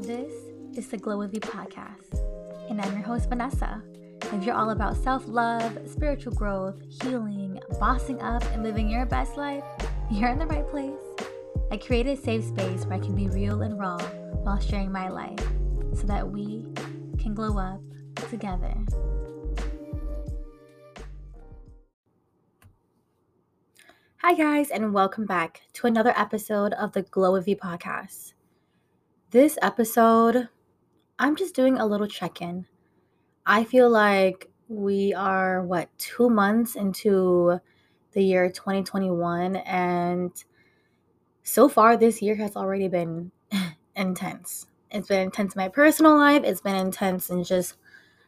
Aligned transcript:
This 0.00 0.32
is 0.78 0.88
the 0.88 0.96
Glow 0.96 1.18
with 1.18 1.32
V 1.32 1.40
podcast, 1.40 2.20
and 2.70 2.80
I'm 2.80 2.92
your 2.94 3.02
host, 3.02 3.28
Vanessa. 3.28 3.82
If 4.32 4.44
you're 4.44 4.54
all 4.54 4.70
about 4.70 4.96
self 4.96 5.28
love, 5.28 5.78
spiritual 5.86 6.32
growth, 6.32 6.80
healing, 7.02 7.60
bossing 7.78 8.18
up, 8.22 8.42
and 8.54 8.62
living 8.62 8.88
your 8.88 9.04
best 9.04 9.36
life, 9.36 9.62
you're 10.10 10.30
in 10.30 10.38
the 10.38 10.46
right 10.46 10.66
place. 10.66 10.98
I 11.70 11.76
created 11.76 12.18
a 12.18 12.22
safe 12.22 12.44
space 12.44 12.86
where 12.86 12.94
I 12.94 12.98
can 12.98 13.14
be 13.14 13.28
real 13.28 13.60
and 13.60 13.78
raw 13.78 13.98
while 14.42 14.58
sharing 14.58 14.90
my 14.90 15.10
life 15.10 15.38
so 15.94 16.06
that 16.06 16.26
we 16.26 16.64
can 17.18 17.34
glow 17.34 17.58
up 17.58 17.82
together. 18.30 18.74
Hi, 24.22 24.32
guys, 24.32 24.70
and 24.70 24.94
welcome 24.94 25.26
back 25.26 25.60
to 25.74 25.86
another 25.86 26.14
episode 26.16 26.72
of 26.72 26.92
the 26.92 27.02
Glow 27.02 27.32
with 27.32 27.44
V 27.44 27.54
podcast. 27.54 28.32
This 29.30 29.56
episode, 29.62 30.48
I'm 31.16 31.36
just 31.36 31.54
doing 31.54 31.78
a 31.78 31.86
little 31.86 32.08
check 32.08 32.42
in. 32.42 32.66
I 33.46 33.62
feel 33.62 33.88
like 33.88 34.50
we 34.66 35.14
are, 35.14 35.62
what, 35.62 35.88
two 35.98 36.28
months 36.28 36.74
into 36.74 37.60
the 38.10 38.24
year 38.24 38.50
2021, 38.50 39.54
and 39.54 40.32
so 41.44 41.68
far 41.68 41.96
this 41.96 42.20
year 42.20 42.34
has 42.34 42.56
already 42.56 42.88
been 42.88 43.30
intense. 43.94 44.66
It's 44.90 45.06
been 45.06 45.20
intense 45.20 45.54
in 45.54 45.60
my 45.60 45.68
personal 45.68 46.16
life, 46.16 46.42
it's 46.42 46.60
been 46.60 46.74
intense 46.74 47.30
in 47.30 47.44
just 47.44 47.76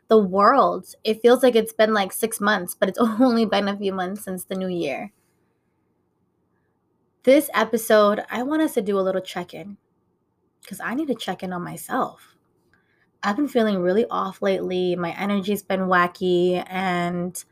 the 0.06 0.18
world. 0.18 0.94
It 1.02 1.20
feels 1.20 1.42
like 1.42 1.56
it's 1.56 1.72
been 1.72 1.92
like 1.92 2.12
six 2.12 2.40
months, 2.40 2.76
but 2.78 2.88
it's 2.88 2.98
only 3.00 3.44
been 3.44 3.66
a 3.66 3.76
few 3.76 3.92
months 3.92 4.22
since 4.22 4.44
the 4.44 4.54
new 4.54 4.68
year. 4.68 5.10
This 7.24 7.50
episode, 7.54 8.22
I 8.30 8.44
want 8.44 8.62
us 8.62 8.74
to 8.74 8.82
do 8.82 8.96
a 8.96 9.02
little 9.02 9.20
check 9.20 9.52
in 9.52 9.78
because 10.62 10.80
I 10.80 10.94
need 10.94 11.08
to 11.08 11.14
check 11.14 11.42
in 11.42 11.52
on 11.52 11.62
myself. 11.62 12.36
I've 13.22 13.36
been 13.36 13.48
feeling 13.48 13.80
really 13.80 14.06
off 14.10 14.42
lately. 14.42 14.96
My 14.96 15.10
energy's 15.18 15.62
been 15.62 15.82
wacky, 15.82 16.64
and 16.68 17.42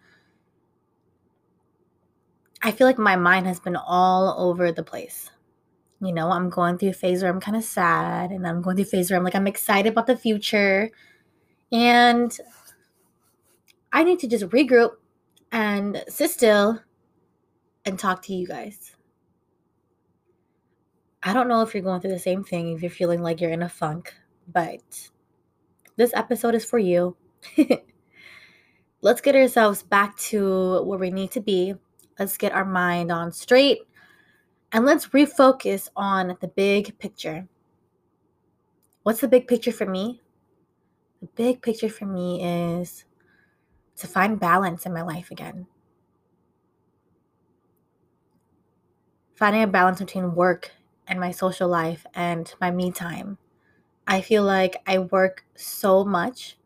I 2.63 2.73
feel 2.73 2.87
like 2.87 2.99
my 2.99 3.17
mind 3.17 3.47
has 3.47 3.61
been 3.61 3.77
all 3.77 4.35
over 4.39 4.73
the 4.73 4.83
place. 4.83 5.31
You 6.01 6.13
know, 6.13 6.31
I'm 6.31 6.51
going 6.51 6.79
through 6.79 6.91
a 6.91 6.95
phase 6.95 7.23
where 7.23 7.31
I'm 7.31 7.41
kind 7.41 7.57
of 7.57 7.65
sad, 7.65 8.31
and 8.31 8.47
I'm 8.47 8.63
going 8.63 8.77
through 8.77 8.87
a 8.87 8.89
phase 8.89 9.11
where 9.11 9.19
I'm 9.19 9.25
like, 9.25 9.35
I'm 9.35 9.47
excited 9.47 9.93
about 9.93 10.07
the 10.07 10.17
future. 10.17 10.91
And 11.71 12.37
I 13.93 14.03
need 14.03 14.19
to 14.21 14.29
just 14.29 14.47
regroup 14.47 14.93
and 15.53 16.03
sit 16.09 16.31
still 16.31 16.81
and 17.85 17.99
talk 17.99 18.23
to 18.23 18.35
you 18.35 18.47
guys. 18.47 18.97
I 21.23 21.33
don't 21.33 21.49
know 21.49 21.63
if 21.63 21.75
you're 21.75 21.83
going 21.83 22.01
through 22.01 22.13
the 22.13 22.19
same 22.19 22.45
thing, 22.45 22.73
if 22.73 22.83
you're 22.83 22.91
feeling 22.91 23.23
like 23.23 23.41
you're 23.41 23.51
in 23.51 23.63
a 23.63 23.69
funk, 23.69 24.15
but 24.49 25.11
this 25.97 26.13
episode 26.15 26.55
is 26.55 26.65
for 26.65 26.79
you. 26.79 27.17
Let's 29.03 29.21
get 29.21 29.35
ourselves 29.35 29.83
back 29.83 30.17
to 30.19 30.83
where 30.83 30.99
we 30.99 31.11
need 31.11 31.31
to 31.33 31.41
be. 31.41 31.75
Let's 32.19 32.37
get 32.37 32.53
our 32.53 32.65
mind 32.65 33.11
on 33.11 33.33
straight 33.33 33.81
and 34.73 34.85
let's 34.85 35.09
refocus 35.09 35.89
on 35.97 36.37
the 36.41 36.49
big 36.49 36.99
picture. 36.99 37.49
What's 39.03 39.21
the 39.21 39.29
big 39.29 39.49
picture 39.49 39.73
for 39.73 39.87
me? 39.87 40.21
The 41.21 41.29
big 41.35 41.63
picture 41.63 41.89
for 41.89 42.05
me 42.07 42.43
is 42.43 43.05
to 43.97 44.07
find 44.07 44.39
balance 44.39 44.87
in 44.87 44.93
my 44.93 45.03
life 45.03 45.31
again. 45.31 45.67
Finding 49.35 49.63
a 49.63 49.67
balance 49.67 50.01
between 50.01 50.35
work 50.35 50.71
and 51.11 51.21
my 51.21 51.33
social 51.33 51.69
life 51.69 52.07
and 52.15 52.55
my 52.61 52.71
me 52.71 52.93
time. 52.93 53.39
I 54.07 54.23
feel 54.23 54.45
like 54.45 54.77
I 54.87 54.99
work 54.99 55.45
so 55.57 56.05
much 56.05 56.57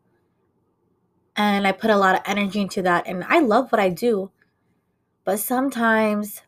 and 1.35 1.67
I 1.67 1.71
put 1.73 1.89
a 1.89 1.97
lot 1.97 2.15
of 2.15 2.21
energy 2.25 2.61
into 2.61 2.81
that 2.83 3.07
and 3.07 3.23
I 3.27 3.39
love 3.39 3.71
what 3.71 3.81
I 3.81 3.89
do. 3.89 4.31
But 5.25 5.39
sometimes 5.39 6.43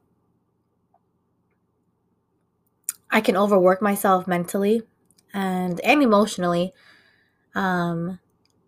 I 3.11 3.21
can 3.21 3.37
overwork 3.37 3.81
myself 3.81 4.27
mentally 4.27 4.83
and 5.33 5.79
and 5.81 6.03
emotionally. 6.03 6.73
Um 7.55 8.19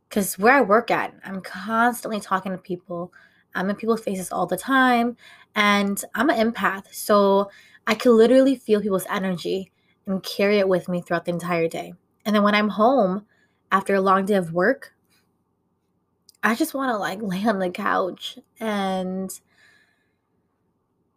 cuz 0.09 0.39
where 0.39 0.56
I 0.56 0.62
work 0.62 0.91
at, 0.91 1.13
I'm 1.25 1.41
constantly 1.41 2.19
talking 2.19 2.51
to 2.53 2.57
people. 2.57 3.13
I'm 3.56 3.69
in 3.69 3.75
people's 3.75 4.01
faces 4.01 4.31
all 4.31 4.45
the 4.47 4.57
time 4.57 5.18
and 5.56 6.03
I'm 6.16 6.29
an 6.29 6.51
empath. 6.53 6.94
So 6.94 7.50
I 7.89 7.95
can 7.95 8.16
literally 8.16 8.55
feel 8.55 8.81
people's 8.81 9.07
energy 9.09 9.72
and 10.05 10.22
carry 10.22 10.59
it 10.59 10.69
with 10.69 10.88
me 10.88 11.01
throughout 11.01 11.25
the 11.25 11.31
entire 11.31 11.67
day. 11.67 11.95
And 12.23 12.35
then 12.35 12.44
when 12.44 12.53
I'm 12.53 12.69
home 12.69 13.25
after 13.72 13.95
a 13.95 14.00
long 14.00 14.25
day 14.25 14.35
of 14.35 14.53
work, 14.53 14.94
I 16.44 16.53
just 16.53 16.75
want 16.75 16.91
to 16.91 16.97
like 17.00 17.19
lay 17.23 17.44
on 17.47 17.57
the 17.57 17.72
couch 17.72 18.38
and 18.59 19.31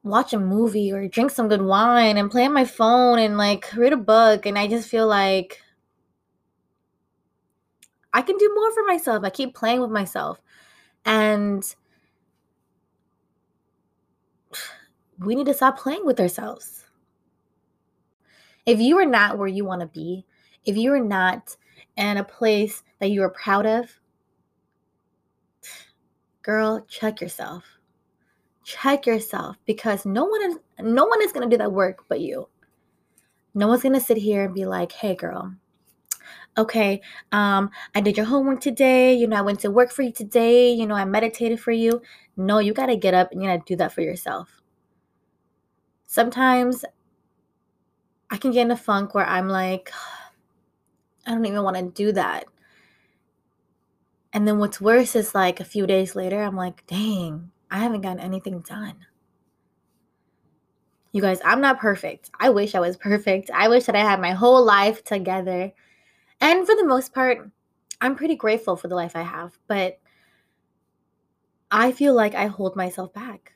watch 0.03 0.33
a 0.33 0.39
movie 0.39 0.91
or 0.91 1.07
drink 1.09 1.31
some 1.31 1.49
good 1.49 1.61
wine 1.61 2.17
and 2.17 2.31
play 2.31 2.47
on 2.47 2.55
my 2.55 2.65
phone 2.65 3.19
and 3.19 3.37
like 3.37 3.71
read 3.75 3.93
a 3.93 3.99
book. 3.99 4.47
And 4.47 4.59
I 4.59 4.67
just 4.67 4.89
feel 4.89 5.07
like 5.07 5.61
I 8.15 8.23
can 8.23 8.39
do 8.39 8.51
more 8.55 8.73
for 8.73 8.85
myself. 8.85 9.25
I 9.25 9.29
keep 9.29 9.55
playing 9.55 9.83
with 9.83 9.91
myself. 9.91 10.41
And 11.05 11.63
we 15.25 15.35
need 15.35 15.47
to 15.47 15.55
stop 15.55 15.79
playing 15.79 16.05
with 16.05 16.21
ourselves. 16.21 16.85
If 18.67 18.81
you 18.81 18.99
are 18.99 19.07
not 19.07 19.39
where 19.39 19.49
you 19.49 19.65
want 19.65 19.81
to 19.81 19.87
be, 19.87 20.25
if 20.65 20.77
you 20.77 20.93
are 20.93 21.03
not 21.03 21.57
in 21.97 22.17
a 22.17 22.25
place 22.25 22.83
that 23.01 23.11
you 23.11 23.23
are 23.23 23.31
proud 23.31 23.67
of, 23.67 24.01
girl, 26.43 26.85
check 26.89 27.21
yourself. 27.21 27.65
Check 28.65 29.07
yourself 29.07 29.57
because 29.67 30.07
no 30.07 30.25
one 30.25 30.43
is 30.43 30.57
no 30.79 31.05
one 31.05 31.21
is 31.23 31.33
going 31.33 31.49
to 31.49 31.55
do 31.55 31.59
that 31.59 31.73
work 31.73 32.05
but 32.09 32.21
you. 32.21 32.49
No 33.55 33.67
one's 33.67 33.83
going 33.83 33.95
to 33.95 34.01
sit 34.01 34.17
here 34.17 34.45
and 34.45 34.55
be 34.55 34.65
like, 34.65 34.93
"Hey 34.93 35.17
girl, 35.17 35.53
okay, 36.57 37.03
um, 37.33 37.71
I 37.95 38.01
did 38.01 38.17
your 38.17 38.27
homework 38.27 38.61
today. 38.61 39.15
You 39.15 39.27
know, 39.27 39.37
I 39.37 39.43
went 39.43 39.61
to 39.61 39.71
work 39.71 39.91
for 39.91 40.03
you 40.03 40.13
today. 40.13 40.73
You 40.73 40.87
know, 40.87 40.95
I 40.95 41.05
meditated 41.05 41.59
for 41.61 41.73
you. 41.73 42.01
No, 42.37 42.61
you 42.61 42.73
got 42.73 42.87
to 42.87 42.97
get 42.97 43.15
up 43.15 43.33
and 43.33 43.43
you 43.43 43.49
got 43.49 43.67
to 43.67 43.73
do 43.73 43.77
that 43.77 43.93
for 43.93 44.01
yourself 44.01 44.62
sometimes 46.13 46.85
I 48.31 48.37
can 48.37 48.51
get 48.51 48.67
in 48.67 48.71
a 48.71 48.77
funk 48.77 49.15
where 49.15 49.25
I'm 49.25 49.49
like, 49.49 49.91
I 51.27 51.31
don't 51.31 51.47
even 51.47 51.63
want 51.63 51.77
to 51.77 51.85
do 51.85 52.13
that. 52.13 52.45
And 54.35 54.47
then 54.47 54.59
what's 54.59 54.79
worse 54.79 55.17
is 55.17 55.35
like 55.35 55.59
a 55.59 55.65
few 55.65 55.87
days 55.87 56.15
later, 56.15 56.43
I'm 56.43 56.57
like, 56.57 56.87
dang, 56.87 57.51
I 57.71 57.79
haven't 57.79 58.03
gotten 58.03 58.21
anything 58.21 58.61
done. 58.61 59.07
You 61.13 61.23
guys, 61.23 61.41
I'm 61.47 61.63
not 61.63 61.81
perfect. 61.81 62.31
I 62.39 62.51
wish 62.51 62.75
I 62.75 62.81
was 62.81 62.99
perfect. 62.99 63.51
I 63.51 63.69
wish 63.69 63.85
that 63.85 63.97
I 63.97 64.01
had 64.01 64.21
my 64.21 64.33
whole 64.33 64.63
life 64.63 65.05
together. 65.05 65.73
And 66.43 66.67
for 66.67 66.75
the 66.75 66.87
most 66.87 67.15
part, 67.15 67.51
I'm 68.03 68.17
pretty 68.17 68.37
grateful 68.37 68.77
for 68.77 68.89
the 68.89 68.97
life 68.97 69.17
I 69.17 69.23
have, 69.23 69.57
but 69.67 69.99
I 71.71 71.93
feel 71.93 72.13
like 72.13 72.35
I 72.35 72.49
hold 72.49 72.77
myself 72.77 73.15
back. 73.15 73.55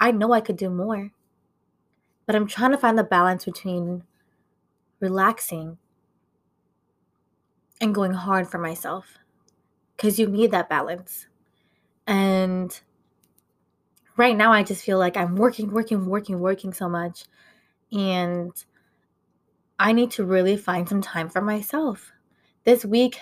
I 0.00 0.10
know 0.10 0.32
I 0.32 0.40
could 0.40 0.56
do 0.56 0.70
more. 0.70 1.12
But 2.26 2.34
I'm 2.34 2.46
trying 2.46 2.70
to 2.70 2.78
find 2.78 2.98
the 2.98 3.04
balance 3.04 3.44
between 3.44 4.04
relaxing 4.98 5.78
and 7.80 7.94
going 7.94 8.12
hard 8.12 8.48
for 8.48 8.58
myself 8.58 9.18
because 9.96 10.18
you 10.18 10.28
need 10.28 10.50
that 10.52 10.68
balance. 10.68 11.26
And 12.06 12.78
right 14.16 14.36
now, 14.36 14.52
I 14.52 14.62
just 14.62 14.84
feel 14.84 14.98
like 14.98 15.16
I'm 15.16 15.36
working, 15.36 15.70
working, 15.70 16.06
working, 16.06 16.38
working 16.40 16.72
so 16.72 16.88
much. 16.88 17.24
And 17.92 18.52
I 19.78 19.92
need 19.92 20.10
to 20.12 20.24
really 20.24 20.56
find 20.56 20.88
some 20.88 21.00
time 21.00 21.28
for 21.28 21.40
myself. 21.40 22.12
This 22.64 22.84
week, 22.84 23.18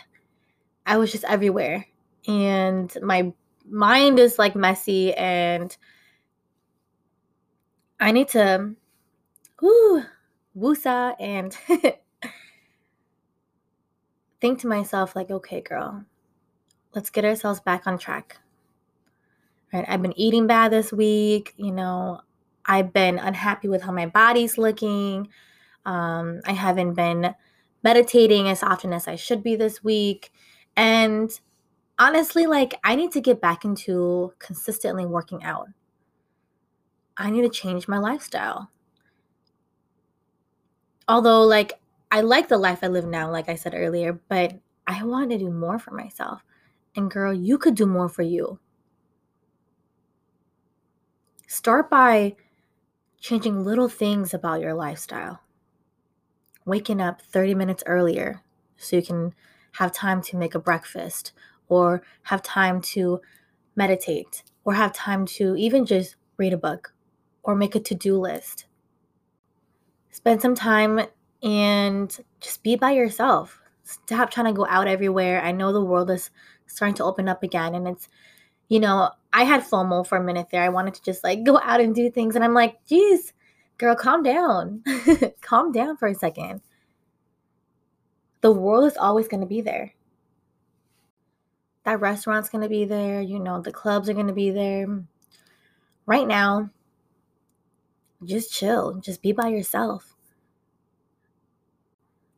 I 0.85 0.97
was 0.97 1.13
just 1.13 1.25
everywhere. 1.25 1.87
And 2.27 2.95
my 3.03 3.33
mind 3.69 4.19
is 4.19 4.39
like 4.39 4.55
messy 4.55 5.15
and 5.15 5.77
I 8.01 8.13
need 8.13 8.29
to 8.29 8.75
woo 9.61 10.03
woosa 10.57 11.15
and 11.19 11.57
think 14.41 14.61
to 14.61 14.69
myself 14.69 15.17
like, 15.17 15.31
okay, 15.31 15.61
girl, 15.61 16.05
let's 16.95 17.11
get 17.11 17.25
ourselves 17.25 17.61
back 17.61 17.87
on 17.87 17.99
track. 17.99 18.39
Right? 19.73 19.85
I've 19.89 20.03
been 20.03 20.19
eating 20.19 20.47
bad 20.47 20.73
this 20.73 20.93
week, 20.93 21.55
you 21.57 21.73
know, 21.73 22.21
I've 22.65 22.93
been 22.93 23.19
unhappy 23.19 23.69
with 23.69 23.83
how 23.83 23.93
my 23.93 24.07
body's 24.07 24.59
looking. 24.59 25.29
Um, 25.87 26.41
I 26.45 26.53
haven't 26.53 26.95
been 26.95 27.35
meditating 27.83 28.49
as 28.49 28.63
often 28.63 28.93
as 28.93 29.09
I 29.09 29.17
should 29.17 29.43
be 29.43 29.57
this 29.57 29.83
week. 29.83 30.31
And 30.77 31.31
honestly, 31.99 32.47
like, 32.47 32.75
I 32.85 32.95
need 32.95 33.13
to 33.13 33.21
get 33.21 33.41
back 33.41 33.65
into 33.65 34.35
consistently 34.39 35.07
working 35.07 35.43
out. 35.45 35.69
I 37.19 37.31
need 37.31 37.43
to 37.43 37.49
change 37.49 37.89
my 37.89 37.99
lifestyle. 37.99 38.71
Although, 41.09 41.43
like, 41.43 41.81
I 42.13 42.21
like 42.21 42.49
the 42.49 42.59
life 42.59 42.79
I 42.83 42.87
live 42.87 43.07
now, 43.07 43.31
like 43.31 43.49
I 43.49 43.57
said 43.57 43.75
earlier, 43.75 44.21
but 44.29 44.55
I 44.87 45.05
want 45.05 45.31
to 45.31 45.39
do 45.39 45.51
more 45.51 45.79
for 45.79 45.91
myself. 45.91 46.43
And 46.95 47.11
girl, 47.11 47.35
you 47.35 47.59
could 47.59 47.75
do 47.75 47.87
more 47.87 48.09
for 48.09 48.23
you. 48.23 48.61
Start 51.49 51.91
by 51.91 52.37
changing 53.19 53.65
little 53.65 53.89
things 53.89 54.33
about 54.33 54.61
your 54.61 54.75
lifestyle. 54.75 55.41
Waking 56.65 57.01
up 57.01 57.21
30 57.21 57.55
minutes 57.55 57.83
earlier 57.87 58.43
so 58.77 58.97
you 58.97 59.03
can 59.03 59.35
have 59.73 59.93
time 59.93 60.23
to 60.23 60.37
make 60.37 60.55
a 60.55 60.61
breakfast 60.61 61.33
or 61.69 62.03
have 62.25 62.43
time 62.43 62.81
to 62.81 63.21
meditate 63.75 64.45
or 64.65 64.75
have 64.75 64.93
time 64.93 65.27
to 65.27 65.57
even 65.57 65.85
just 65.85 66.17
read 66.37 66.53
a 66.53 66.59
book 66.59 66.93
or 67.49 67.55
make 67.55 67.75
a 67.75 67.81
to 67.81 67.95
do 67.95 68.19
list. 68.19 68.67
Spend 70.11 70.43
some 70.43 70.55
time 70.55 71.01
and 71.43 72.15
just 72.41 72.63
be 72.63 72.77
by 72.77 72.91
yourself. 72.91 73.63
Stop 73.85 74.31
trying 74.31 74.49
to 74.49 74.53
go 74.53 74.67
out 74.69 74.87
everywhere. 74.87 75.41
I 75.41 75.53
know 75.53 75.73
the 75.73 75.83
world 75.83 76.11
is 76.11 76.29
starting 76.67 76.95
to 76.97 77.05
open 77.05 77.27
up 77.27 77.43
again 77.43 77.75
and 77.75 77.89
it's 77.89 78.11
you 78.69 78.81
know, 78.81 79.13
I 79.33 79.45
had 79.45 79.63
FOMO 79.63 80.07
for 80.07 80.19
a 80.19 80.23
minute 80.23 80.49
there. 80.51 80.63
I 80.63 80.69
wanted 80.69 80.93
to 80.93 81.03
just 81.03 81.25
like 81.25 81.43
go 81.47 81.59
out 81.59 81.81
and 81.81 81.95
do 81.95 82.11
things 82.11 82.37
and 82.37 82.45
I'm 82.45 82.53
like, 82.53 82.85
"Geez, 82.85 83.33
girl, 83.79 83.97
calm 83.97 84.23
down. 84.23 84.85
calm 85.41 85.73
down 85.73 85.97
for 85.97 86.07
a 86.07 86.15
second. 86.15 86.61
The 88.43 88.53
world 88.53 88.85
is 88.85 88.99
always 88.99 89.27
going 89.27 89.41
to 89.41 89.47
be 89.47 89.63
there. 89.63 89.95
That 91.85 92.01
restaurant's 92.01 92.51
going 92.51 92.63
to 92.63 92.69
be 92.69 92.85
there, 92.85 93.23
you 93.23 93.41
know, 93.41 93.63
the 93.63 93.73
clubs 93.73 94.11
are 94.11 94.15
going 94.15 94.27
to 94.27 94.35
be 94.35 94.51
there. 94.51 95.03
Right 96.05 96.29
now, 96.29 96.69
just 98.25 98.53
chill, 98.53 98.95
just 98.95 99.23
be 99.23 99.33
by 99.33 99.49
yourself. 99.49 100.15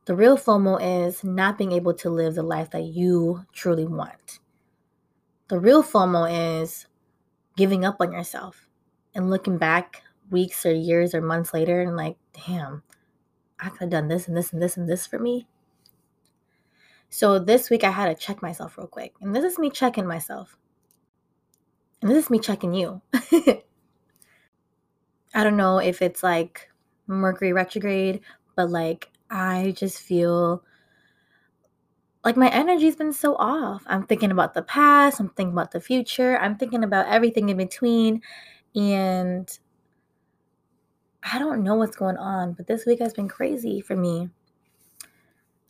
The 0.07 0.17
real 0.17 0.37
FOMO 0.37 1.07
is 1.07 1.23
not 1.23 1.57
being 1.57 1.73
able 1.73 1.95
to 1.95 2.11
live 2.11 2.35
the 2.35 2.43
life 2.43 2.71
that 2.71 2.85
you 2.85 3.45
truly 3.53 3.85
want. 3.85 4.41
The 5.49 5.59
real 5.59 5.83
FOMO 5.83 6.63
is 6.63 6.87
giving 7.57 7.85
up 7.85 7.97
on 8.01 8.13
yourself 8.13 8.69
and 9.15 9.31
looking 9.31 9.59
back 9.59 10.03
weeks 10.31 10.65
or 10.65 10.73
years 10.73 11.15
or 11.15 11.21
months 11.21 11.53
later 11.53 11.81
and 11.81 11.97
like, 11.97 12.17
damn, 12.47 12.83
I 13.59 13.69
could 13.69 13.81
have 13.81 13.91
done 13.91 14.09
this 14.09 14.27
and 14.27 14.37
this 14.37 14.53
and 14.53 14.63
this 14.63 14.77
and 14.77 14.89
this 14.89 15.07
for 15.07 15.19
me. 15.19 15.47
So 17.11 17.39
this 17.39 17.71
week 17.71 17.85
I 17.85 17.91
had 17.91 18.07
to 18.07 18.15
check 18.15 18.41
myself 18.41 18.79
real 18.79 18.87
quick. 18.87 19.15
And 19.21 19.35
this 19.35 19.45
is 19.45 19.59
me 19.59 19.71
checking 19.71 20.07
myself. 20.07 20.57
And 22.01 22.11
this 22.11 22.25
is 22.25 22.31
me 22.31 22.39
checking 22.39 22.73
you. 22.73 23.03
I 25.35 25.45
don't 25.45 25.57
know 25.57 25.79
if 25.79 26.03
it's 26.03 26.23
like 26.23 26.71
Mercury 27.07 27.53
retrograde, 27.53 28.21
but 28.57 28.71
like 28.71 29.11
I 29.31 29.75
just 29.77 29.99
feel 29.99 30.63
like 32.25 32.37
my 32.37 32.49
energy's 32.49 32.97
been 32.97 33.13
so 33.13 33.37
off. 33.37 33.83
I'm 33.87 34.05
thinking 34.05 34.31
about 34.31 34.55
the 34.55 34.63
past, 34.63 35.21
I'm 35.21 35.31
thinking 35.31 35.53
about 35.53 35.71
the 35.71 35.81
future, 35.81 36.39
I'm 36.39 36.57
thinking 36.57 36.85
about 36.85 37.09
everything 37.09 37.49
in 37.49 37.57
between. 37.57 38.23
And 38.75 39.51
I 41.23 41.39
don't 41.39 41.63
know 41.63 41.75
what's 41.75 41.97
going 41.97 42.17
on, 42.17 42.53
but 42.53 42.67
this 42.67 42.87
week 42.87 43.01
has 43.01 43.13
been 43.13 43.29
crazy 43.29 43.81
for 43.81 43.97
me. 43.97 44.29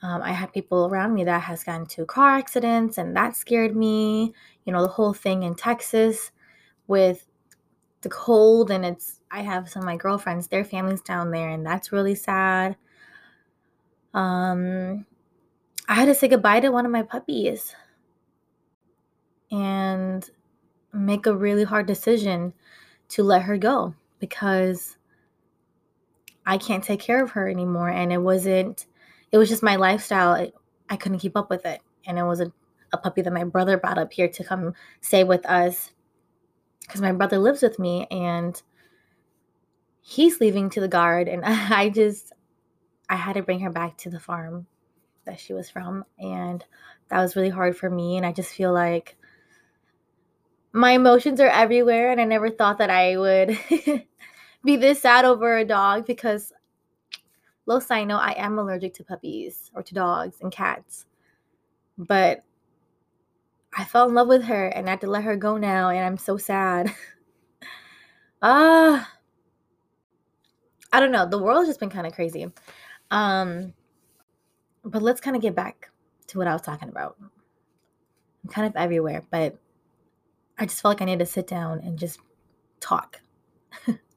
Um, 0.02 0.22
I 0.22 0.32
had 0.32 0.52
people 0.52 0.86
around 0.86 1.14
me 1.14 1.24
that 1.24 1.42
has 1.42 1.64
gotten 1.64 1.82
into 1.82 2.06
car 2.06 2.30
accidents, 2.30 2.96
and 2.96 3.14
that 3.16 3.36
scared 3.36 3.76
me. 3.76 4.32
You 4.64 4.72
know, 4.72 4.82
the 4.82 4.88
whole 4.88 5.12
thing 5.12 5.42
in 5.42 5.54
Texas 5.54 6.30
with 6.86 7.26
the 8.02 8.08
cold, 8.08 8.70
and 8.70 8.84
it's 8.84 9.20
I 9.30 9.42
have 9.42 9.68
some 9.68 9.82
of 9.82 9.86
my 9.86 9.96
girlfriends, 9.96 10.48
their 10.48 10.64
families 10.64 11.02
down 11.02 11.30
there, 11.30 11.50
and 11.50 11.64
that's 11.64 11.92
really 11.92 12.14
sad. 12.14 12.76
Um, 14.14 15.06
I 15.88 15.94
had 15.94 16.06
to 16.06 16.14
say 16.14 16.28
goodbye 16.28 16.60
to 16.60 16.70
one 16.70 16.86
of 16.86 16.92
my 16.92 17.02
puppies 17.02 17.74
and 19.50 20.28
make 20.92 21.26
a 21.26 21.36
really 21.36 21.64
hard 21.64 21.86
decision 21.86 22.52
to 23.08 23.22
let 23.22 23.42
her 23.42 23.58
go 23.58 23.94
because 24.18 24.96
I 26.46 26.58
can't 26.58 26.84
take 26.84 27.00
care 27.00 27.22
of 27.22 27.30
her 27.32 27.48
anymore. 27.48 27.88
And 27.88 28.12
it 28.12 28.18
wasn't, 28.18 28.86
it 29.32 29.38
was 29.38 29.48
just 29.48 29.62
my 29.62 29.76
lifestyle. 29.76 30.34
It, 30.34 30.54
I 30.88 30.96
couldn't 30.96 31.18
keep 31.18 31.36
up 31.36 31.50
with 31.50 31.66
it. 31.66 31.80
And 32.06 32.18
it 32.18 32.24
was 32.24 32.40
a, 32.40 32.52
a 32.92 32.98
puppy 32.98 33.22
that 33.22 33.32
my 33.32 33.44
brother 33.44 33.76
brought 33.76 33.98
up 33.98 34.12
here 34.12 34.28
to 34.28 34.44
come 34.44 34.74
stay 35.00 35.24
with 35.24 35.44
us 35.46 35.92
because 36.90 37.00
my 37.00 37.12
brother 37.12 37.38
lives 37.38 37.62
with 37.62 37.78
me 37.78 38.08
and 38.10 38.60
he's 40.00 40.40
leaving 40.40 40.68
to 40.70 40.80
the 40.80 40.88
guard. 40.88 41.28
And 41.28 41.44
I 41.46 41.88
just, 41.88 42.32
I 43.08 43.14
had 43.14 43.34
to 43.34 43.42
bring 43.42 43.60
her 43.60 43.70
back 43.70 43.96
to 43.98 44.10
the 44.10 44.18
farm 44.18 44.66
that 45.24 45.38
she 45.38 45.52
was 45.52 45.70
from. 45.70 46.04
And 46.18 46.64
that 47.08 47.20
was 47.20 47.36
really 47.36 47.48
hard 47.48 47.76
for 47.76 47.88
me. 47.88 48.16
And 48.16 48.26
I 48.26 48.32
just 48.32 48.50
feel 48.50 48.72
like 48.72 49.16
my 50.72 50.92
emotions 50.92 51.40
are 51.40 51.48
everywhere. 51.48 52.10
And 52.10 52.20
I 52.20 52.24
never 52.24 52.50
thought 52.50 52.78
that 52.78 52.90
I 52.90 53.16
would 53.16 53.56
be 54.64 54.76
this 54.76 55.02
sad 55.02 55.24
over 55.24 55.58
a 55.58 55.64
dog 55.64 56.06
because, 56.06 56.52
low 57.66 57.78
note, 57.78 58.18
I 58.18 58.34
am 58.36 58.58
allergic 58.58 58.94
to 58.94 59.04
puppies 59.04 59.70
or 59.76 59.84
to 59.84 59.94
dogs 59.94 60.38
and 60.40 60.50
cats. 60.50 61.06
But 61.96 62.42
I 63.76 63.84
fell 63.84 64.08
in 64.08 64.14
love 64.14 64.28
with 64.28 64.44
her 64.44 64.66
and 64.66 64.86
I 64.86 64.90
had 64.90 65.00
to 65.02 65.06
let 65.10 65.24
her 65.24 65.36
go 65.36 65.56
now. 65.56 65.90
And 65.90 66.04
I'm 66.04 66.18
so 66.18 66.36
sad. 66.36 66.94
Ah. 68.42 69.02
uh, 69.02 69.04
I 70.92 70.98
don't 71.00 71.12
know. 71.12 71.28
The 71.28 71.38
world 71.38 71.58
has 71.58 71.68
just 71.68 71.78
been 71.80 71.90
kind 71.90 72.06
of 72.06 72.14
crazy. 72.14 72.50
Um, 73.10 73.74
but 74.82 75.02
let's 75.02 75.20
kind 75.20 75.36
of 75.36 75.42
get 75.42 75.54
back 75.54 75.90
to 76.28 76.38
what 76.38 76.46
I 76.46 76.52
was 76.52 76.62
talking 76.62 76.88
about. 76.88 77.16
I'm 77.20 78.50
kind 78.50 78.66
of 78.66 78.74
everywhere, 78.76 79.22
but 79.30 79.58
I 80.58 80.66
just 80.66 80.80
felt 80.80 80.94
like 80.94 81.02
I 81.02 81.04
needed 81.04 81.24
to 81.24 81.30
sit 81.30 81.46
down 81.46 81.80
and 81.80 81.98
just 81.98 82.18
talk. 82.80 83.20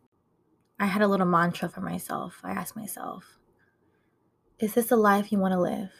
I 0.79 0.85
had 0.85 1.01
a 1.01 1.07
little 1.07 1.27
mantra 1.27 1.69
for 1.69 1.81
myself. 1.81 2.39
I 2.43 2.51
asked 2.51 2.75
myself, 2.75 3.39
is 4.59 4.73
this 4.73 4.87
the 4.87 4.95
life 4.95 5.31
you 5.31 5.39
want 5.39 5.53
to 5.53 5.59
live? 5.59 5.91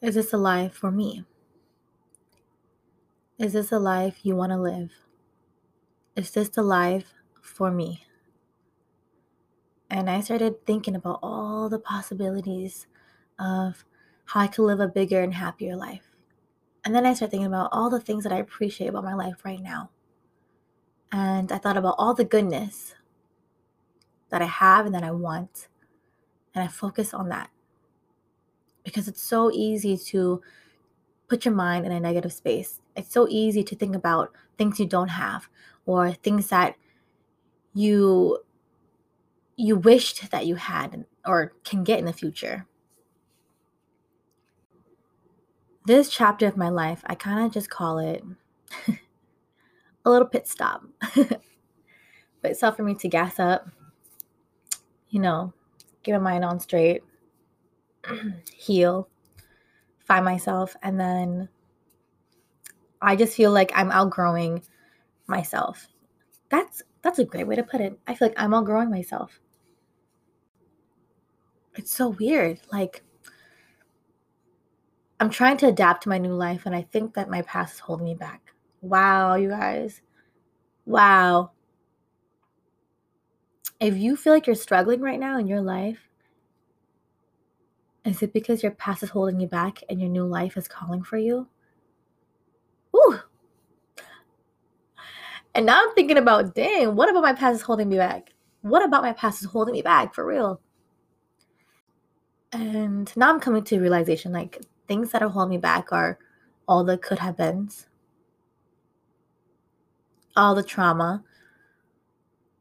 Is 0.00 0.14
this 0.14 0.32
a 0.32 0.36
life 0.36 0.74
for 0.74 0.92
me? 0.92 1.24
Is 3.38 3.52
this 3.52 3.72
a 3.72 3.78
life 3.78 4.20
you 4.22 4.36
want 4.36 4.52
to 4.52 4.58
live? 4.58 4.92
Is 6.14 6.30
this 6.30 6.48
the 6.48 6.62
life 6.62 7.14
for 7.42 7.70
me? 7.70 8.04
And 9.90 10.08
I 10.08 10.20
started 10.20 10.64
thinking 10.66 10.94
about 10.94 11.18
all 11.22 11.68
the 11.68 11.78
possibilities 11.78 12.86
of 13.38 13.84
how 14.26 14.40
I 14.40 14.46
could 14.46 14.64
live 14.64 14.80
a 14.80 14.86
bigger 14.86 15.20
and 15.20 15.34
happier 15.34 15.74
life. 15.74 16.08
And 16.84 16.94
then 16.94 17.06
I 17.06 17.14
started 17.14 17.32
thinking 17.32 17.46
about 17.46 17.70
all 17.72 17.90
the 17.90 18.00
things 18.00 18.22
that 18.24 18.32
I 18.32 18.38
appreciate 18.38 18.88
about 18.88 19.04
my 19.04 19.14
life 19.14 19.44
right 19.44 19.60
now. 19.60 19.90
And 21.10 21.50
I 21.50 21.58
thought 21.58 21.76
about 21.76 21.96
all 21.98 22.14
the 22.14 22.24
goodness 22.24 22.94
that 24.30 24.42
I 24.42 24.46
have 24.46 24.86
and 24.86 24.94
that 24.94 25.02
I 25.02 25.10
want. 25.10 25.68
And 26.54 26.62
I 26.62 26.68
focus 26.68 27.12
on 27.12 27.30
that. 27.30 27.50
Because 28.88 29.06
it's 29.06 29.22
so 29.22 29.50
easy 29.52 29.98
to 29.98 30.40
put 31.28 31.44
your 31.44 31.54
mind 31.54 31.84
in 31.84 31.92
a 31.92 32.00
negative 32.00 32.32
space. 32.32 32.80
It's 32.96 33.12
so 33.12 33.28
easy 33.28 33.62
to 33.62 33.76
think 33.76 33.94
about 33.94 34.32
things 34.56 34.80
you 34.80 34.86
don't 34.86 35.08
have 35.08 35.50
or 35.84 36.12
things 36.12 36.48
that 36.48 36.74
you 37.74 38.38
you 39.56 39.76
wished 39.76 40.30
that 40.30 40.46
you 40.46 40.54
had 40.54 41.04
or 41.26 41.52
can 41.64 41.84
get 41.84 41.98
in 41.98 42.06
the 42.06 42.14
future. 42.14 42.66
This 45.84 46.08
chapter 46.08 46.46
of 46.46 46.56
my 46.56 46.70
life, 46.70 47.02
I 47.06 47.14
kind 47.14 47.44
of 47.44 47.52
just 47.52 47.68
call 47.68 47.98
it 47.98 48.24
a 50.04 50.10
little 50.10 50.28
pit 50.28 50.48
stop. 50.48 50.84
but 51.14 51.42
it's 52.42 52.62
up 52.62 52.76
for 52.76 52.84
me 52.84 52.94
to 52.94 53.08
gas 53.08 53.38
up, 53.38 53.68
you 55.10 55.20
know, 55.20 55.52
get 56.02 56.12
my 56.12 56.32
mind 56.32 56.44
on 56.44 56.58
straight, 56.58 57.02
heal, 58.54 59.08
find 60.00 60.24
myself, 60.24 60.76
and 60.82 60.98
then 60.98 61.48
I 63.00 63.16
just 63.16 63.36
feel 63.36 63.52
like 63.52 63.70
I'm 63.74 63.90
outgrowing 63.90 64.62
myself. 65.26 65.86
That's 66.48 66.82
that's 67.02 67.18
a 67.18 67.24
great 67.24 67.46
way 67.46 67.56
to 67.56 67.62
put 67.62 67.80
it. 67.80 67.98
I 68.06 68.14
feel 68.14 68.28
like 68.28 68.40
I'm 68.40 68.54
outgrowing 68.54 68.90
myself. 68.90 69.40
It's 71.76 71.94
so 71.94 72.08
weird. 72.08 72.60
Like 72.72 73.04
I'm 75.20 75.30
trying 75.30 75.56
to 75.58 75.68
adapt 75.68 76.04
to 76.04 76.08
my 76.08 76.18
new 76.18 76.34
life 76.34 76.66
and 76.66 76.74
I 76.74 76.82
think 76.82 77.14
that 77.14 77.30
my 77.30 77.42
past 77.42 77.74
is 77.74 77.80
holding 77.80 78.04
me 78.04 78.14
back. 78.14 78.52
Wow, 78.80 79.34
you 79.34 79.48
guys. 79.48 80.00
Wow. 80.86 81.52
If 83.80 83.96
you 83.96 84.16
feel 84.16 84.32
like 84.32 84.46
you're 84.46 84.56
struggling 84.56 85.00
right 85.00 85.20
now 85.20 85.38
in 85.38 85.46
your 85.46 85.60
life, 85.60 86.07
is 88.08 88.22
it 88.22 88.32
because 88.32 88.62
your 88.62 88.72
past 88.72 89.02
is 89.02 89.10
holding 89.10 89.40
you 89.40 89.46
back 89.46 89.82
and 89.88 90.00
your 90.00 90.08
new 90.08 90.24
life 90.24 90.56
is 90.56 90.68
calling 90.68 91.02
for 91.02 91.18
you? 91.18 91.46
Ooh. 92.96 93.18
And 95.54 95.66
now 95.66 95.82
I'm 95.82 95.94
thinking 95.94 96.18
about, 96.18 96.54
dang, 96.54 96.94
what 96.94 97.10
about 97.10 97.22
my 97.22 97.32
past 97.32 97.56
is 97.56 97.62
holding 97.62 97.88
me 97.88 97.96
back? 97.96 98.32
What 98.62 98.84
about 98.84 99.02
my 99.02 99.12
past 99.12 99.42
is 99.42 99.48
holding 99.48 99.72
me 99.72 99.82
back 99.82 100.14
for 100.14 100.24
real? 100.24 100.60
And 102.52 103.14
now 103.16 103.28
I'm 103.28 103.40
coming 103.40 103.64
to 103.64 103.80
realization 103.80 104.32
like 104.32 104.62
things 104.86 105.10
that 105.10 105.22
are 105.22 105.28
holding 105.28 105.50
me 105.50 105.58
back 105.58 105.92
are 105.92 106.18
all 106.66 106.84
the 106.84 106.96
could 106.96 107.18
have 107.18 107.36
beens, 107.36 107.86
all 110.36 110.54
the 110.54 110.62
trauma, 110.62 111.24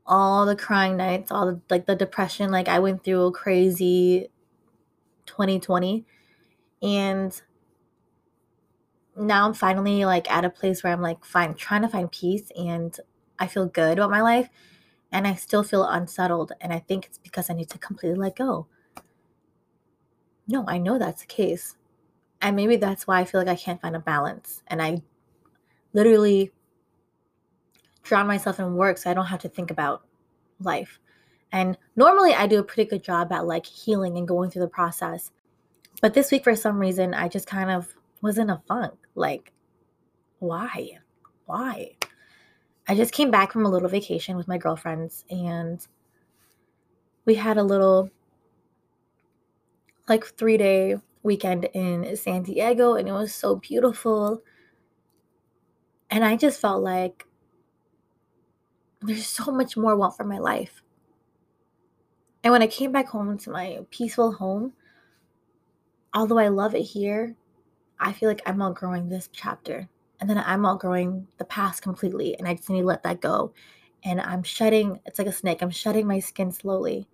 all 0.06 0.46
the 0.46 0.56
crying 0.56 0.98
nights, 0.98 1.32
all 1.32 1.46
the 1.46 1.62
like 1.70 1.86
the 1.86 1.96
depression. 1.96 2.52
Like 2.52 2.68
I 2.68 2.80
went 2.80 3.04
through 3.04 3.26
a 3.28 3.32
crazy 3.32 4.30
2020 5.28 6.06
and 6.82 7.42
now 9.16 9.48
I'm 9.48 9.54
finally 9.54 10.06
like 10.06 10.30
at 10.32 10.46
a 10.46 10.50
place 10.50 10.84
where 10.84 10.94
I'm 10.94 11.02
like 11.02 11.26
fine 11.26 11.54
trying 11.56 11.82
to 11.82 11.88
find 11.88 12.12
peace 12.12 12.52
and 12.56 12.98
I 13.40 13.48
feel 13.48 13.66
good 13.66 13.98
about 13.98 14.12
my 14.12 14.22
life 14.22 14.50
and 15.12 15.28
I 15.28 15.36
still 15.36 15.64
feel 15.64 15.84
unsettled 15.84 16.52
and 16.62 16.74
I 16.74 16.80
think 16.80 17.06
it's 17.06 17.18
because 17.18 17.50
I 17.50 17.54
need 17.54 17.70
to 17.70 17.78
completely 17.78 18.18
let 18.18 18.36
go. 18.36 18.68
No, 20.48 20.66
I 20.68 20.78
know 20.78 20.98
that's 20.98 21.22
the 21.22 21.28
case. 21.28 21.76
And 22.42 22.56
maybe 22.56 22.76
that's 22.76 23.08
why 23.08 23.20
I 23.20 23.26
feel 23.26 23.42
like 23.42 23.50
I 23.50 23.56
can't 23.56 23.82
find 23.82 23.96
a 23.96 24.00
balance 24.00 24.62
and 24.68 24.82
I 24.82 25.02
literally 25.94 26.52
drown 28.04 28.28
myself 28.28 28.60
in 28.60 28.76
work 28.76 28.98
so 28.98 29.10
I 29.10 29.14
don't 29.14 29.26
have 29.26 29.42
to 29.42 29.50
think 29.50 29.72
about 29.72 30.04
life. 30.60 31.00
And 31.52 31.78
normally 31.96 32.34
I 32.34 32.48
do 32.48 32.60
a 32.60 32.64
pretty 32.64 32.90
good 32.90 33.04
job 33.04 33.32
at 33.32 33.46
like 33.46 33.66
healing 33.66 34.18
and 34.18 34.28
going 34.28 34.50
through 34.50 34.64
the 34.64 34.68
process. 34.68 35.32
But 36.02 36.14
this 36.14 36.32
week 36.32 36.44
for 36.44 36.56
some 36.56 36.78
reason 36.78 37.14
I 37.14 37.28
just 37.28 37.48
kind 37.48 37.72
of 37.72 37.94
was 38.22 38.38
in 38.38 38.50
a 38.50 38.62
funk. 38.68 38.94
Like, 39.16 39.54
why? 40.40 41.00
Why? 41.46 41.96
I 42.88 42.96
just 42.96 43.14
came 43.14 43.32
back 43.32 43.52
from 43.52 43.66
a 43.66 43.70
little 43.70 43.90
vacation 43.90 44.38
with 44.38 44.48
my 44.48 44.58
girlfriends 44.58 45.26
and 45.30 45.86
we 47.26 47.36
had 47.36 47.58
a 47.58 47.64
little 47.64 48.10
like 50.08 50.24
3-day 50.24 50.98
weekend 51.24 51.66
in 51.74 52.16
San 52.16 52.44
Diego 52.44 52.96
and 52.96 53.08
it 53.10 53.14
was 53.14 53.34
so 53.34 53.56
beautiful. 53.56 54.42
And 56.10 56.24
I 56.24 56.38
just 56.38 56.62
felt 56.62 56.82
like 56.82 57.26
there's 59.02 59.28
so 59.28 59.52
much 59.52 59.76
more 59.76 59.92
I 59.92 59.96
want 59.96 60.16
for 60.16 60.24
my 60.24 60.40
life. 60.40 60.82
And 62.48 62.54
when 62.54 62.62
I 62.62 62.68
came 62.68 62.94
back 62.94 63.10
home 63.10 63.38
to 63.40 63.50
my 63.50 63.80
peaceful 63.92 64.32
home, 64.32 64.72
although 66.14 66.38
I 66.38 66.48
love 66.48 66.76
it 66.76 66.84
here, 66.84 67.36
I 68.00 68.14
feel 68.14 68.30
like 68.30 68.42
I'm 68.46 68.62
outgrowing 68.62 69.10
this 69.10 69.28
chapter. 69.34 69.90
And 70.22 70.30
then 70.30 70.38
I'm 70.38 70.66
outgrowing 70.66 71.28
the 71.40 71.44
past 71.44 71.82
completely. 71.82 72.40
And 72.40 72.48
I 72.48 72.54
just 72.54 72.70
need 72.70 72.80
to 72.80 72.88
let 72.88 73.04
that 73.04 73.20
go. 73.20 73.52
And 74.06 74.22
I'm 74.22 74.44
shedding, 74.44 75.02
it's 75.06 75.20
like 75.20 75.28
a 75.28 75.34
snake, 75.34 75.62
I'm 75.62 75.72
shedding 75.72 76.08
my 76.08 76.20
skin 76.20 76.54
slowly. 76.54 77.10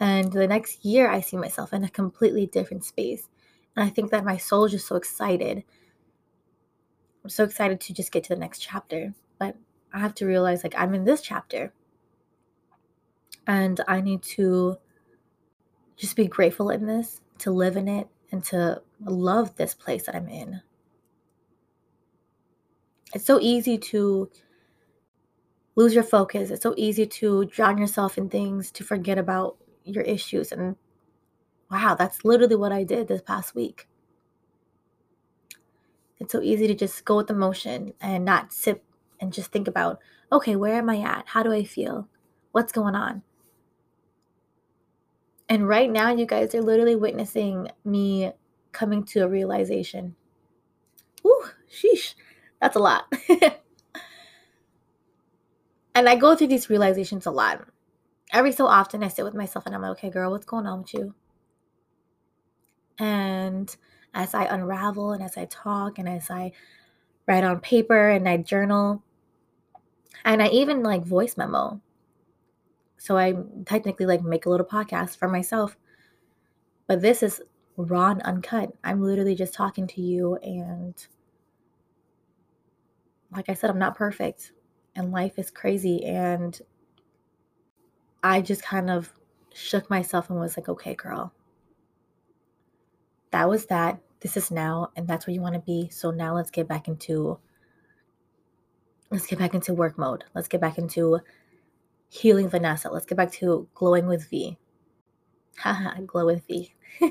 And 0.00 0.32
the 0.32 0.48
next 0.48 0.82
year, 0.82 1.10
I 1.10 1.20
see 1.20 1.36
myself 1.36 1.74
in 1.74 1.84
a 1.84 1.90
completely 1.90 2.46
different 2.46 2.86
space. 2.86 3.28
And 3.76 3.84
I 3.84 3.90
think 3.90 4.12
that 4.12 4.24
my 4.24 4.38
soul 4.38 4.64
is 4.64 4.72
just 4.72 4.86
so 4.86 4.96
excited. 4.96 5.62
I'm 7.22 7.28
so 7.28 7.44
excited 7.44 7.82
to 7.82 7.92
just 7.92 8.12
get 8.12 8.24
to 8.24 8.30
the 8.30 8.40
next 8.40 8.60
chapter. 8.60 9.12
But 9.38 9.56
I 9.92 9.98
have 9.98 10.14
to 10.14 10.26
realize, 10.26 10.62
like, 10.64 10.74
I'm 10.74 10.94
in 10.94 11.04
this 11.04 11.20
chapter. 11.20 11.74
And 13.46 13.80
I 13.86 14.00
need 14.00 14.22
to 14.22 14.78
just 15.96 16.16
be 16.16 16.26
grateful 16.26 16.70
in 16.70 16.86
this, 16.86 17.20
to 17.38 17.50
live 17.50 17.76
in 17.76 17.88
it, 17.88 18.08
and 18.32 18.42
to 18.44 18.82
love 19.04 19.54
this 19.56 19.74
place 19.74 20.06
that 20.06 20.14
I'm 20.14 20.28
in. 20.28 20.60
It's 23.14 23.26
so 23.26 23.38
easy 23.40 23.78
to 23.78 24.28
lose 25.76 25.94
your 25.94 26.04
focus. 26.04 26.50
It's 26.50 26.62
so 26.62 26.74
easy 26.76 27.06
to 27.06 27.44
drown 27.46 27.78
yourself 27.78 28.18
in 28.18 28.28
things, 28.28 28.70
to 28.72 28.84
forget 28.84 29.18
about 29.18 29.56
your 29.84 30.02
issues. 30.02 30.50
And 30.52 30.76
wow, 31.70 31.94
that's 31.94 32.24
literally 32.24 32.56
what 32.56 32.72
I 32.72 32.82
did 32.82 33.08
this 33.08 33.22
past 33.22 33.54
week. 33.54 33.88
It's 36.18 36.32
so 36.32 36.40
easy 36.40 36.66
to 36.66 36.74
just 36.74 37.04
go 37.04 37.16
with 37.16 37.26
the 37.26 37.34
motion 37.34 37.92
and 38.00 38.24
not 38.24 38.52
sit 38.52 38.82
and 39.20 39.32
just 39.32 39.52
think 39.52 39.68
about, 39.68 39.98
okay, 40.32 40.56
where 40.56 40.76
am 40.76 40.88
I 40.88 41.00
at? 41.00 41.24
How 41.26 41.42
do 41.42 41.52
I 41.52 41.64
feel? 41.64 42.08
What's 42.52 42.72
going 42.72 42.94
on? 42.94 43.22
And 45.54 45.68
right 45.68 45.88
now, 45.88 46.10
you 46.12 46.26
guys 46.26 46.52
are 46.56 46.62
literally 46.62 46.96
witnessing 46.96 47.70
me 47.84 48.32
coming 48.72 49.04
to 49.04 49.20
a 49.20 49.28
realization. 49.28 50.16
Ooh, 51.24 51.44
sheesh, 51.70 52.14
that's 52.60 52.74
a 52.74 52.80
lot. 52.80 53.04
and 55.94 56.08
I 56.08 56.16
go 56.16 56.34
through 56.34 56.48
these 56.48 56.68
realizations 56.68 57.26
a 57.26 57.30
lot. 57.30 57.68
Every 58.32 58.50
so 58.50 58.66
often, 58.66 59.04
I 59.04 59.06
sit 59.06 59.24
with 59.24 59.34
myself 59.34 59.64
and 59.64 59.76
I'm 59.76 59.82
like, 59.82 59.92
okay, 59.92 60.10
girl, 60.10 60.32
what's 60.32 60.44
going 60.44 60.66
on 60.66 60.80
with 60.80 60.92
you? 60.92 61.14
And 62.98 63.76
as 64.12 64.34
I 64.34 64.46
unravel 64.46 65.12
and 65.12 65.22
as 65.22 65.36
I 65.36 65.44
talk 65.44 66.00
and 66.00 66.08
as 66.08 66.32
I 66.32 66.50
write 67.28 67.44
on 67.44 67.60
paper 67.60 68.10
and 68.10 68.28
I 68.28 68.38
journal, 68.38 69.04
and 70.24 70.42
I 70.42 70.48
even 70.48 70.82
like 70.82 71.04
voice 71.04 71.36
memo. 71.36 71.80
So 73.04 73.18
I 73.18 73.34
technically 73.66 74.06
like 74.06 74.22
make 74.22 74.46
a 74.46 74.48
little 74.48 74.64
podcast 74.64 75.18
for 75.18 75.28
myself. 75.28 75.76
But 76.86 77.02
this 77.02 77.22
is 77.22 77.42
raw 77.76 78.12
and 78.12 78.22
uncut. 78.22 78.72
I'm 78.82 79.02
literally 79.02 79.34
just 79.34 79.52
talking 79.52 79.86
to 79.88 80.00
you 80.00 80.36
and 80.36 80.94
like 83.30 83.50
I 83.50 83.52
said, 83.52 83.68
I'm 83.68 83.78
not 83.78 83.94
perfect 83.94 84.52
and 84.96 85.12
life 85.12 85.38
is 85.38 85.50
crazy 85.50 86.02
and 86.06 86.58
I 88.22 88.40
just 88.40 88.62
kind 88.62 88.88
of 88.88 89.12
shook 89.52 89.90
myself 89.90 90.30
and 90.30 90.40
was 90.40 90.56
like, 90.56 90.70
okay, 90.70 90.94
girl, 90.94 91.30
that 93.32 93.50
was 93.50 93.66
that. 93.66 94.00
This 94.20 94.38
is 94.38 94.50
now, 94.50 94.88
and 94.96 95.06
that's 95.06 95.26
where 95.26 95.34
you 95.34 95.42
want 95.42 95.56
to 95.56 95.60
be. 95.60 95.90
So 95.90 96.10
now 96.10 96.34
let's 96.34 96.50
get 96.50 96.66
back 96.66 96.88
into 96.88 97.38
let's 99.10 99.26
get 99.26 99.38
back 99.38 99.52
into 99.52 99.74
work 99.74 99.98
mode. 99.98 100.24
Let's 100.34 100.48
get 100.48 100.62
back 100.62 100.78
into 100.78 101.20
healing 102.14 102.48
Vanessa. 102.48 102.90
Let's 102.90 103.06
get 103.06 103.18
back 103.18 103.32
to 103.32 103.68
glowing 103.74 104.06
with 104.06 104.28
V. 104.30 104.58
Haha, 105.58 106.00
glow 106.06 106.26
with 106.26 106.46
V. 106.46 106.74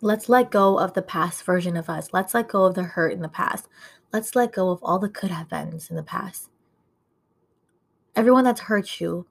let's 0.00 0.28
let 0.28 0.50
go 0.50 0.78
of 0.78 0.94
the 0.94 1.02
past 1.02 1.44
version 1.44 1.76
of 1.76 1.88
us. 1.88 2.08
Let's 2.12 2.34
let 2.34 2.48
go 2.48 2.64
of 2.64 2.74
the 2.74 2.82
hurt 2.82 3.12
in 3.12 3.20
the 3.20 3.28
past. 3.28 3.68
Let's 4.12 4.34
let 4.34 4.52
go 4.52 4.70
of 4.70 4.80
all 4.82 4.98
the 4.98 5.08
could 5.08 5.30
have 5.30 5.48
beens 5.48 5.90
in 5.90 5.96
the 5.96 6.02
past 6.02 6.50
everyone 8.16 8.44
that's 8.44 8.62
hurt 8.62 8.98
you 8.98 9.26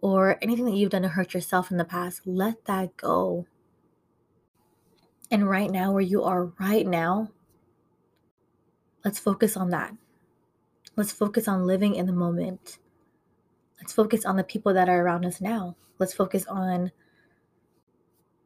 or 0.00 0.38
anything 0.40 0.64
that 0.64 0.74
you've 0.74 0.90
done 0.90 1.02
to 1.02 1.08
hurt 1.08 1.34
yourself 1.34 1.70
in 1.70 1.76
the 1.76 1.84
past, 1.84 2.22
let 2.24 2.64
that 2.64 2.96
go. 2.96 3.46
And 5.30 5.48
right 5.48 5.70
now, 5.70 5.92
where 5.92 6.02
you 6.02 6.22
are 6.22 6.46
right 6.58 6.86
now, 6.86 7.30
let's 9.04 9.18
focus 9.18 9.56
on 9.56 9.70
that. 9.70 9.92
Let's 10.98 11.12
focus 11.12 11.46
on 11.46 11.64
living 11.64 11.94
in 11.94 12.06
the 12.06 12.12
moment. 12.12 12.78
Let's 13.80 13.92
focus 13.92 14.24
on 14.24 14.34
the 14.34 14.42
people 14.42 14.74
that 14.74 14.88
are 14.88 15.00
around 15.00 15.24
us 15.24 15.40
now. 15.40 15.76
Let's 16.00 16.12
focus 16.12 16.44
on 16.48 16.90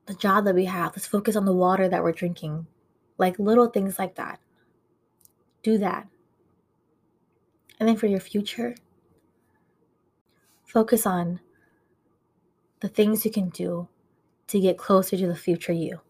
the 0.04 0.12
job 0.12 0.44
that 0.44 0.54
we 0.54 0.66
have. 0.66 0.92
Let's 0.94 1.06
focus 1.06 1.34
on 1.34 1.46
the 1.46 1.54
water 1.54 1.88
that 1.88 2.02
we're 2.02 2.12
drinking. 2.12 2.66
Like 3.16 3.38
little 3.38 3.68
things 3.68 3.98
like 3.98 4.16
that. 4.16 4.38
Do 5.62 5.78
that. 5.78 6.08
And 7.80 7.88
then 7.88 7.96
for 7.96 8.06
your 8.06 8.20
future, 8.20 8.74
focus 10.66 11.06
on 11.06 11.40
the 12.80 12.88
things 12.88 13.24
you 13.24 13.30
can 13.30 13.48
do 13.48 13.88
to 14.48 14.60
get 14.60 14.76
closer 14.76 15.16
to 15.16 15.26
the 15.26 15.34
future 15.34 15.72
you. 15.72 16.02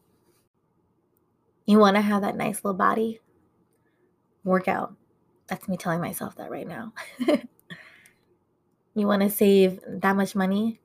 You 1.66 1.78
want 1.78 1.94
to 1.94 2.02
have 2.02 2.22
that 2.22 2.36
nice 2.36 2.64
little 2.64 2.76
body? 2.76 3.20
Work 4.42 4.66
out. 4.66 4.96
That's 5.46 5.68
me 5.68 5.76
telling 5.76 6.00
myself 6.00 6.36
that 6.36 6.50
right 6.50 6.66
now. 6.66 6.92
you 8.94 9.06
want 9.06 9.22
to 9.22 9.30
save 9.30 9.80
that 9.86 10.16
much 10.16 10.34
money? 10.34 10.80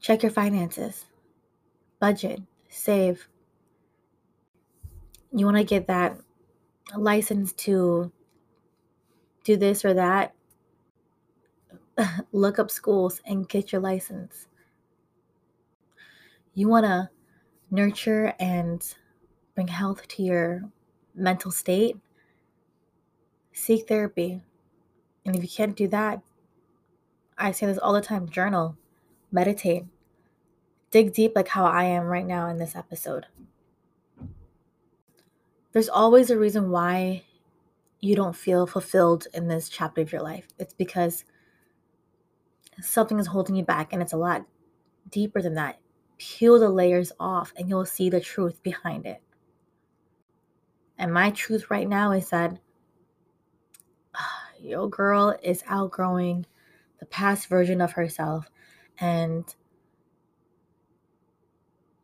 Check 0.00 0.22
your 0.22 0.32
finances, 0.32 1.04
budget, 2.00 2.42
save. 2.68 3.28
You 5.32 5.44
want 5.44 5.58
to 5.58 5.64
get 5.64 5.86
that 5.86 6.18
license 6.96 7.52
to 7.52 8.10
do 9.44 9.56
this 9.56 9.84
or 9.84 9.94
that, 9.94 10.34
look 12.32 12.58
up 12.58 12.70
schools 12.70 13.20
and 13.26 13.48
get 13.48 13.72
your 13.72 13.80
license. 13.80 14.46
You 16.54 16.68
want 16.68 16.84
to 16.84 17.08
nurture 17.70 18.34
and 18.38 18.82
bring 19.54 19.68
health 19.68 20.06
to 20.08 20.22
your 20.22 20.62
mental 21.14 21.50
state, 21.50 21.96
seek 23.52 23.88
therapy. 23.88 24.42
And 25.24 25.36
if 25.36 25.42
you 25.42 25.48
can't 25.48 25.76
do 25.76 25.88
that, 25.88 26.20
I 27.38 27.52
say 27.52 27.66
this 27.66 27.78
all 27.78 27.92
the 27.92 28.00
time 28.00 28.28
journal, 28.28 28.76
meditate, 29.30 29.84
dig 30.90 31.12
deep 31.12 31.32
like 31.34 31.48
how 31.48 31.64
I 31.64 31.84
am 31.84 32.04
right 32.04 32.26
now 32.26 32.48
in 32.48 32.58
this 32.58 32.76
episode. 32.76 33.26
There's 35.72 35.88
always 35.88 36.30
a 36.30 36.38
reason 36.38 36.70
why 36.70 37.24
you 38.00 38.14
don't 38.14 38.36
feel 38.36 38.66
fulfilled 38.66 39.26
in 39.32 39.48
this 39.48 39.68
chapter 39.68 40.02
of 40.02 40.12
your 40.12 40.22
life. 40.22 40.48
It's 40.58 40.74
because 40.74 41.24
something 42.80 43.18
is 43.18 43.28
holding 43.28 43.54
you 43.54 43.64
back 43.64 43.92
and 43.92 44.02
it's 44.02 44.12
a 44.12 44.18
lot 44.18 44.44
deeper 45.10 45.40
than 45.40 45.54
that, 45.54 45.78
peel 46.18 46.58
the 46.58 46.68
layers 46.68 47.12
off 47.18 47.52
and 47.56 47.68
you'll 47.68 47.86
see 47.86 48.10
the 48.10 48.20
truth 48.20 48.62
behind 48.62 49.06
it. 49.06 49.22
And 50.98 51.12
my 51.12 51.30
truth 51.30 51.70
right 51.70 51.88
now 51.88 52.12
is 52.12 52.28
that 52.30 52.58
your 54.62 54.88
girl 54.88 55.36
is 55.42 55.64
outgrowing 55.66 56.46
the 57.00 57.06
past 57.06 57.48
version 57.48 57.80
of 57.80 57.92
herself. 57.92 58.46
And 58.98 59.44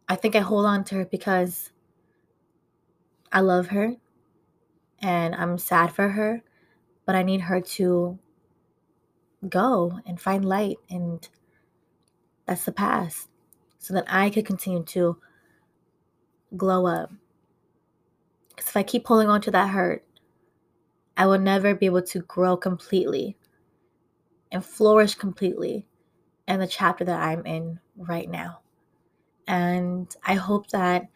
I 0.09 0.17
think 0.17 0.35
I 0.35 0.41
hold 0.41 0.67
on 0.67 0.85
to 0.85 0.97
her 0.97 1.05
because 1.05 1.71
I 3.33 3.41
love 3.41 3.69
her 3.69 3.95
and 5.01 5.35
I'm 5.35 5.59
sad 5.59 5.93
for 5.93 6.09
her, 6.09 6.43
but 7.07 7.15
I 7.15 7.23
need 7.23 7.43
her 7.43 7.61
to 7.61 8.19
go 9.49 10.01
and 10.05 10.21
find 10.21 10.45
light 10.45 10.79
and 10.91 11.29
that's 12.47 12.65
the 12.65 12.73
past 12.73 13.29
so 13.79 13.95
that 13.95 14.07
I 14.09 14.31
could 14.31 14.47
continue 14.47 14.83
to 14.85 15.19
glow 16.57 16.87
up. 16.87 17.13
Because 18.49 18.71
if 18.71 18.77
I 18.77 18.83
keep 18.83 19.07
holding 19.07 19.29
on 19.29 19.41
to 19.43 19.51
that 19.53 19.69
hurt, 19.69 20.05
I 21.19 21.27
will 21.27 21.39
never 21.39 21.75
be 21.75 21.87
able 21.87 22.03
to 22.03 22.21
grow 22.21 22.57
completely 22.57 23.37
and 24.53 24.65
flourish 24.65 25.17
completely 25.17 25.85
in 26.47 26.61
the 26.61 26.67
chapter 26.67 27.05
that 27.05 27.21
I'm 27.21 27.45
in 27.45 27.81
right 27.97 28.31
now. 28.31 28.61
And 29.49 30.15
I 30.25 30.35
hope 30.35 30.69
that 30.69 31.09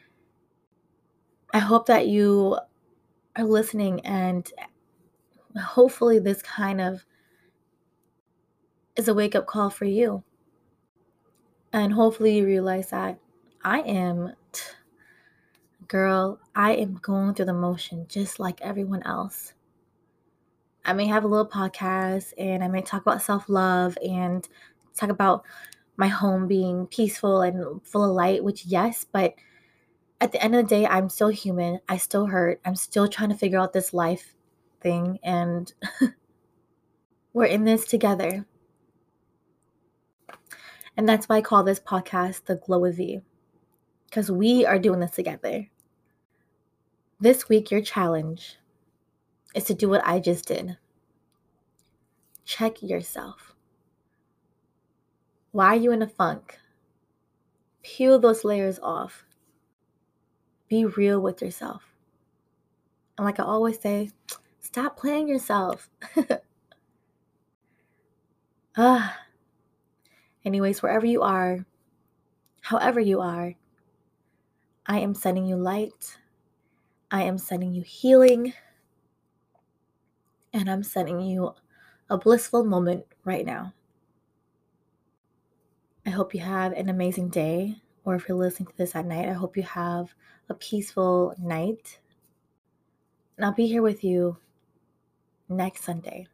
I 1.54 1.61
hope 1.61 1.87
that 1.87 2.09
you 2.09 2.59
are 3.37 3.44
listening 3.44 4.00
and 4.00 4.50
hopefully 5.56 6.18
this 6.18 6.42
kind 6.42 6.80
of 6.80 7.04
is 8.97 9.06
a 9.06 9.14
wake 9.14 9.37
up 9.37 9.47
call 9.47 9.71
for 9.71 9.85
you. 9.85 10.25
And 11.73 11.92
hopefully 11.92 12.38
you 12.38 12.44
realize 12.44 12.90
that 12.90 13.18
I 13.62 13.80
am 13.82 14.32
girl, 15.87 16.40
I 16.56 16.73
am 16.73 16.94
going 16.94 17.35
through 17.35 17.47
the 17.47 17.52
motion 17.52 18.06
just 18.09 18.40
like 18.40 18.61
everyone 18.62 19.02
else. 19.04 19.54
I 20.84 20.92
may 20.92 21.06
have 21.06 21.24
a 21.24 21.28
little 21.28 21.48
podcast 21.48 22.32
and 22.38 22.64
I 22.64 22.68
may 22.68 22.82
talk 22.82 23.02
about 23.02 23.22
self 23.22 23.48
love 23.48 23.96
and 24.04 24.46
talk 24.94 25.10
about 25.10 25.44
my 25.96 26.08
home 26.08 26.46
being 26.48 26.86
peaceful 26.86 27.42
and 27.42 27.80
full 27.86 28.04
of 28.04 28.10
light, 28.10 28.42
which, 28.42 28.66
yes, 28.66 29.06
but 29.10 29.34
at 30.20 30.32
the 30.32 30.42
end 30.42 30.54
of 30.54 30.64
the 30.64 30.68
day, 30.68 30.86
I'm 30.86 31.08
still 31.08 31.28
human. 31.28 31.80
I 31.88 31.96
still 31.96 32.26
hurt. 32.26 32.60
I'm 32.64 32.76
still 32.76 33.08
trying 33.08 33.30
to 33.30 33.36
figure 33.36 33.58
out 33.58 33.72
this 33.72 33.92
life 33.92 34.34
thing, 34.80 35.18
and 35.22 35.72
we're 37.32 37.46
in 37.46 37.64
this 37.64 37.86
together. 37.86 38.46
And 40.96 41.08
that's 41.08 41.28
why 41.28 41.36
I 41.36 41.42
call 41.42 41.64
this 41.64 41.80
podcast 41.80 42.44
The 42.44 42.56
Glow 42.56 42.80
with 42.80 42.96
V, 42.96 43.20
because 44.06 44.30
we 44.30 44.64
are 44.64 44.78
doing 44.78 45.00
this 45.00 45.12
together. 45.12 45.68
This 47.20 47.48
week, 47.48 47.70
your 47.70 47.82
challenge 47.82 48.58
is 49.54 49.64
to 49.64 49.75
do 49.75 49.88
what 49.88 50.06
I 50.06 50.18
just 50.18 50.47
did 50.47 50.76
check 52.44 52.82
yourself. 52.82 53.54
Why 55.52 55.68
are 55.68 55.76
you 55.76 55.92
in 55.92 56.02
a 56.02 56.09
funk? 56.09 56.59
Peel 57.82 58.18
those 58.18 58.44
layers 58.44 58.78
off. 58.80 59.25
Be 60.68 60.85
real 60.85 61.21
with 61.21 61.42
yourself. 61.42 61.82
And 63.16 63.25
like 63.25 63.38
I 63.38 63.44
always 63.44 63.80
say, 63.80 64.11
stop 64.61 64.97
playing 64.97 65.28
yourself. 65.28 65.90
ah. 68.76 69.18
Anyways, 70.44 70.82
wherever 70.82 71.06
you 71.06 71.23
are, 71.23 71.64
however 72.62 73.00
you 73.00 73.20
are, 73.20 73.55
I 74.87 74.98
am 74.98 75.14
sending 75.14 75.46
you 75.46 75.57
light. 75.57 76.18
I 77.11 77.22
am 77.22 77.38
sending 77.38 77.74
you 77.74 77.83
healing. 77.83 78.55
And 80.52 80.70
I'm 80.70 80.82
sending 80.82 81.20
you 81.20 81.54
a 82.10 82.18
blissful 82.18 82.64
moment 82.64 83.04
right 83.24 83.46
now. 83.46 83.72
I 86.04 86.10
hope 86.10 86.34
you 86.34 86.40
have 86.40 86.72
an 86.72 86.88
amazing 86.88 87.28
day, 87.28 87.76
or 88.04 88.14
if 88.16 88.28
you're 88.28 88.36
listening 88.36 88.66
to 88.66 88.76
this 88.76 88.94
at 88.94 89.06
night, 89.06 89.28
I 89.28 89.32
hope 89.32 89.56
you 89.56 89.62
have 89.62 90.14
a 90.48 90.54
peaceful 90.54 91.34
night. 91.38 92.00
And 93.36 93.46
I'll 93.46 93.52
be 93.52 93.66
here 93.66 93.82
with 93.82 94.04
you 94.04 94.36
next 95.48 95.84
Sunday. 95.84 96.26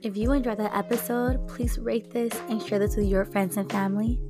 If 0.00 0.16
you 0.16 0.30
enjoyed 0.32 0.58
that 0.58 0.76
episode, 0.76 1.48
please 1.48 1.78
rate 1.78 2.10
this 2.10 2.32
and 2.48 2.62
share 2.62 2.78
this 2.78 2.96
with 2.96 3.06
your 3.06 3.24
friends 3.24 3.56
and 3.56 3.70
family. 3.70 4.20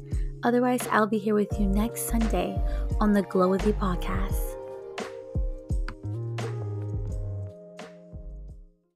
Otherwise, 0.42 0.86
I'll 0.90 1.06
be 1.06 1.18
here 1.18 1.34
with 1.34 1.58
you 1.58 1.66
next 1.66 2.08
Sunday 2.08 2.60
on 3.00 3.12
the 3.12 3.22
Glow 3.22 3.48
with 3.50 3.62
V 3.62 3.72
podcast. 3.72 4.47